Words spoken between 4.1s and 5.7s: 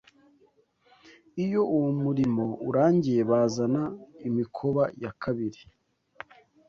imikoba ya kabiri